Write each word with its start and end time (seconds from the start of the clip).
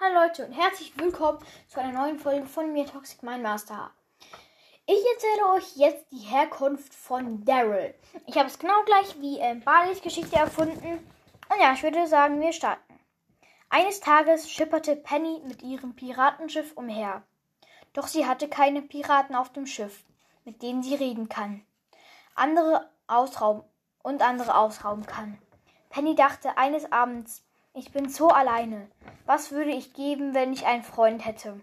Hallo 0.00 0.14
Leute 0.14 0.46
und 0.46 0.52
herzlich 0.52 0.96
willkommen 0.96 1.40
zu 1.66 1.78
einer 1.78 1.92
neuen 1.92 2.18
Folge 2.18 2.46
von 2.46 2.72
mir, 2.72 2.86
Toxic 2.86 3.22
Mind 3.22 3.42
Master. 3.42 3.90
Ich 4.86 5.04
erzähle 5.14 5.52
euch 5.56 5.76
jetzt 5.76 6.10
die 6.10 6.24
Herkunft 6.24 6.94
von 6.94 7.44
Daryl. 7.44 7.94
Ich 8.26 8.38
habe 8.38 8.48
es 8.48 8.58
genau 8.58 8.82
gleich 8.86 9.20
wie 9.20 9.38
ähm, 9.40 9.60
Barleys 9.60 10.00
Geschichte 10.00 10.36
erfunden. 10.36 11.06
Und 11.50 11.60
ja, 11.60 11.74
ich 11.74 11.82
würde 11.82 12.06
sagen, 12.06 12.40
wir 12.40 12.54
starten. 12.54 12.87
Eines 13.70 14.00
Tages 14.00 14.50
schipperte 14.50 14.96
Penny 14.96 15.42
mit 15.44 15.62
ihrem 15.62 15.94
Piratenschiff 15.94 16.72
umher. 16.74 17.22
Doch 17.92 18.06
sie 18.06 18.26
hatte 18.26 18.48
keine 18.48 18.80
Piraten 18.80 19.36
auf 19.36 19.52
dem 19.52 19.66
Schiff, 19.66 20.04
mit 20.44 20.62
denen 20.62 20.82
sie 20.82 20.94
reden 20.94 21.28
kann. 21.28 21.66
Andere 22.34 22.88
ausrauben 23.06 23.62
und 24.02 24.22
andere 24.22 24.56
ausrauben 24.56 25.04
kann. 25.04 25.38
Penny 25.90 26.14
dachte 26.14 26.56
eines 26.56 26.90
Abends, 26.92 27.44
ich 27.74 27.92
bin 27.92 28.08
so 28.08 28.28
alleine. 28.28 28.90
Was 29.26 29.50
würde 29.50 29.72
ich 29.72 29.92
geben, 29.92 30.32
wenn 30.32 30.54
ich 30.54 30.64
einen 30.64 30.82
Freund 30.82 31.26
hätte? 31.26 31.60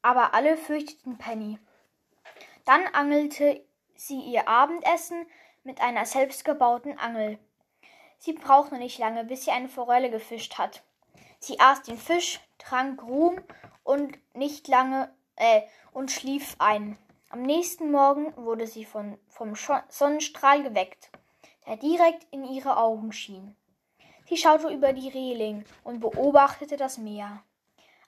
Aber 0.00 0.32
alle 0.32 0.56
fürchteten 0.56 1.18
Penny. 1.18 1.58
Dann 2.64 2.86
angelte 2.94 3.62
sie 3.94 4.20
ihr 4.20 4.48
Abendessen 4.48 5.26
mit 5.62 5.82
einer 5.82 6.06
selbstgebauten 6.06 6.98
Angel. 6.98 7.38
Sie 8.16 8.32
brauchte 8.32 8.76
nicht 8.76 8.98
lange, 8.98 9.24
bis 9.24 9.44
sie 9.44 9.50
eine 9.50 9.68
Forelle 9.68 10.10
gefischt 10.10 10.56
hat. 10.56 10.82
Sie 11.40 11.60
aß 11.60 11.82
den 11.82 11.98
Fisch, 11.98 12.40
trank 12.58 13.02
Ruhm 13.02 13.40
und 13.84 14.18
nicht 14.34 14.68
lange 14.68 15.12
äh, 15.36 15.62
und 15.92 16.10
schlief 16.10 16.56
ein. 16.58 16.98
Am 17.30 17.42
nächsten 17.42 17.90
Morgen 17.90 18.34
wurde 18.36 18.66
sie 18.66 18.84
von, 18.84 19.18
vom 19.28 19.54
Sonnenstrahl 19.88 20.62
geweckt, 20.62 21.10
der 21.66 21.76
direkt 21.76 22.26
in 22.30 22.44
ihre 22.44 22.76
Augen 22.76 23.12
schien. 23.12 23.54
Sie 24.28 24.36
schaute 24.36 24.68
über 24.68 24.92
die 24.92 25.08
Reling 25.08 25.64
und 25.84 26.00
beobachtete 26.00 26.76
das 26.76 26.98
Meer. 26.98 27.42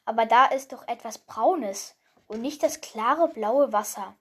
Aber 0.04 0.26
da 0.26 0.46
ist 0.46 0.72
doch 0.72 0.86
etwas 0.88 1.18
Braunes 1.18 1.96
und 2.26 2.42
nicht 2.42 2.62
das 2.62 2.80
klare 2.80 3.28
blaue 3.28 3.72
Wasser. 3.72 4.14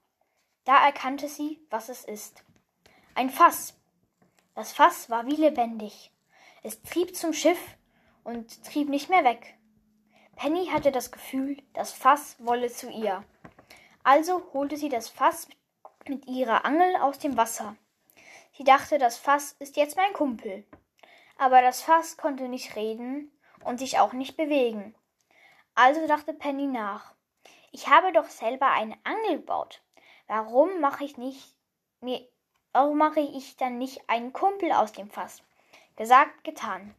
Da 0.64 0.84
erkannte 0.84 1.28
sie, 1.28 1.60
was 1.70 1.88
es 1.88 2.04
ist. 2.04 2.42
Ein 3.14 3.30
Fass. 3.30 3.74
Das 4.54 4.72
Fass 4.72 5.10
war 5.10 5.26
wie 5.26 5.36
lebendig. 5.36 6.12
Es 6.62 6.82
trieb 6.82 7.16
zum 7.16 7.32
Schiff 7.32 7.58
und 8.24 8.64
trieb 8.64 8.88
nicht 8.88 9.10
mehr 9.10 9.24
weg. 9.24 9.56
Penny 10.36 10.66
hatte 10.66 10.90
das 10.92 11.12
Gefühl, 11.12 11.62
das 11.74 11.92
Fass 11.92 12.36
wolle 12.38 12.70
zu 12.70 12.90
ihr. 12.90 13.24
Also 14.02 14.42
holte 14.52 14.76
sie 14.76 14.88
das 14.88 15.08
Fass 15.08 15.48
mit 16.08 16.26
ihrer 16.26 16.64
Angel 16.64 16.96
aus 16.96 17.18
dem 17.18 17.36
Wasser. 17.36 17.76
Sie 18.56 18.64
dachte, 18.64 18.98
das 18.98 19.18
Fass 19.18 19.52
ist 19.58 19.76
jetzt 19.76 19.96
mein 19.96 20.12
Kumpel. 20.12 20.64
Aber 21.36 21.62
das 21.62 21.82
Fass 21.82 22.16
konnte 22.16 22.48
nicht 22.48 22.76
reden 22.76 23.30
und 23.64 23.78
sich 23.78 23.98
auch 23.98 24.12
nicht 24.12 24.36
bewegen. 24.36 24.94
Also 25.74 26.06
dachte 26.06 26.34
Penny 26.34 26.66
nach. 26.66 27.14
Ich 27.72 27.88
habe 27.88 28.12
doch 28.12 28.28
selber 28.28 28.70
eine 28.70 28.96
Angel 29.04 29.36
gebaut. 29.38 29.82
Warum 30.26 30.80
mache 30.80 31.04
ich 31.04 31.16
nicht 31.16 31.56
mir 32.00 32.26
warum 32.72 32.98
mache 32.98 33.20
ich 33.20 33.56
dann 33.56 33.78
nicht 33.78 34.08
einen 34.08 34.32
Kumpel 34.32 34.72
aus 34.72 34.92
dem 34.92 35.10
Fass? 35.10 35.42
Gesagt, 35.96 36.44
getan. 36.44 36.94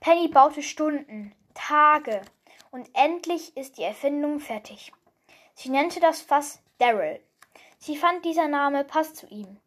Penny 0.00 0.28
baute 0.28 0.62
Stunden, 0.62 1.34
Tage 1.52 2.22
und 2.70 2.88
endlich 2.94 3.54
ist 3.54 3.76
die 3.76 3.82
Erfindung 3.82 4.40
fertig. 4.40 4.94
Sie 5.54 5.68
nannte 5.68 6.00
das 6.00 6.22
Fass 6.22 6.62
Daryl. 6.78 7.20
Sie 7.78 7.98
fand, 7.98 8.24
dieser 8.24 8.48
Name 8.48 8.84
passt 8.84 9.16
zu 9.16 9.26
ihm. 9.26 9.60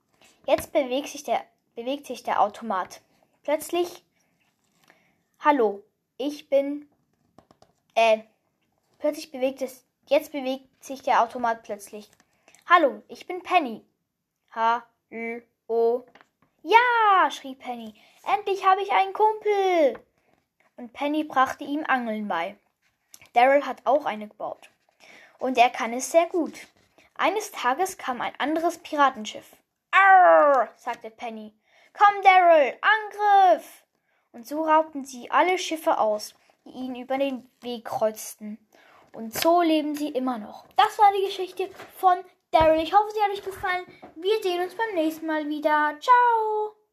Jetzt 0.47 0.73
bewegt 0.73 1.09
sich 1.09 1.23
der, 1.23 1.45
bewegt 1.75 2.07
sich 2.07 2.23
der 2.23 2.41
Automat. 2.41 3.01
Plötzlich. 3.43 4.03
Hallo, 5.39 5.83
ich 6.17 6.49
bin. 6.49 6.89
Äh. 7.93 8.23
Plötzlich 8.97 9.31
bewegt 9.31 9.61
es. 9.61 9.85
Jetzt 10.07 10.31
bewegt 10.31 10.83
sich 10.83 11.03
der 11.03 11.21
Automat 11.21 11.61
plötzlich. 11.61 12.09
Hallo, 12.67 13.03
ich 13.07 13.27
bin 13.27 13.43
Penny. 13.43 13.85
H, 14.55 14.83
L, 15.11 15.45
O. 15.67 16.05
Ja, 16.63 17.29
schrie 17.29 17.53
Penny. 17.53 17.93
Endlich 18.25 18.65
habe 18.65 18.81
ich 18.81 18.91
einen 18.91 19.13
Kumpel. 19.13 19.99
Und 20.75 20.93
Penny 20.93 21.23
brachte 21.23 21.63
ihm 21.63 21.83
Angeln 21.87 22.27
bei. 22.27 22.55
Daryl 23.33 23.65
hat 23.65 23.81
auch 23.85 24.05
eine 24.05 24.27
gebaut. 24.27 24.69
Und 25.39 25.57
er 25.57 25.69
kann 25.69 25.93
es 25.93 26.11
sehr 26.11 26.27
gut. 26.27 26.53
Eines 27.15 27.51
Tages 27.51 27.97
kam 27.97 28.21
ein 28.21 28.33
anderes 28.39 28.77
Piratenschiff. 28.79 29.55
Arr, 29.91 30.69
sagte 30.75 31.09
Penny. 31.09 31.53
Komm, 31.93 32.21
Daryl, 32.23 32.73
Angriff! 32.81 33.83
Und 34.31 34.47
so 34.47 34.63
raubten 34.63 35.05
sie 35.05 35.29
alle 35.29 35.59
Schiffe 35.59 35.99
aus, 35.99 36.33
die 36.65 36.71
ihnen 36.71 36.95
über 36.95 37.19
den 37.19 37.49
Weg 37.61 37.85
kreuzten. 37.85 38.57
Und 39.11 39.33
so 39.33 39.61
leben 39.61 39.95
sie 39.95 40.09
immer 40.09 40.39
noch. 40.39 40.65
Das 40.75 40.97
war 40.97 41.11
die 41.15 41.25
Geschichte 41.25 41.69
von 41.97 42.17
Daryl. 42.49 42.81
Ich 42.81 42.93
hoffe, 42.93 43.11
sie 43.13 43.21
hat 43.21 43.29
euch 43.29 43.45
gefallen. 43.45 43.85
Wir 44.15 44.41
sehen 44.41 44.61
uns 44.61 44.73
beim 44.75 44.95
nächsten 44.95 45.27
Mal 45.27 45.47
wieder. 45.47 45.95
Ciao! 45.99 46.75